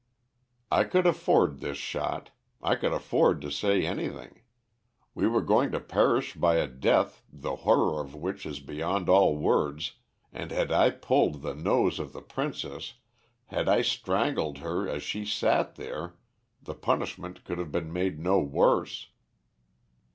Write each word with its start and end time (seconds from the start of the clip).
"I 0.71 0.85
could 0.85 1.05
afford 1.05 1.59
this 1.59 1.77
shot. 1.77 2.31
I 2.59 2.73
could 2.73 2.91
afford 2.91 3.39
to 3.41 3.51
say 3.51 3.85
anything. 3.85 4.41
We 5.13 5.27
were 5.27 5.43
going 5.43 5.71
to 5.73 5.79
perish 5.79 6.33
by 6.33 6.55
a 6.55 6.65
death 6.65 7.21
the 7.31 7.57
horror 7.57 8.01
of 8.01 8.15
which 8.15 8.47
is 8.47 8.59
beyond 8.61 9.09
all 9.09 9.37
words, 9.37 9.91
and 10.33 10.49
had 10.49 10.71
I 10.71 10.89
pulled 10.89 11.43
the 11.43 11.53
nose 11.53 11.99
of 11.99 12.13
the 12.13 12.21
princess, 12.23 12.95
had 13.45 13.69
I 13.69 13.83
strangled 13.83 14.57
her 14.57 14.89
as 14.89 15.03
she 15.03 15.23
sat 15.23 15.75
there, 15.75 16.15
the 16.59 16.73
punishment 16.73 17.43
could 17.43 17.59
have 17.59 17.71
been 17.71 17.93
made 17.93 18.19
no 18.19 18.39
worse. 18.39 19.09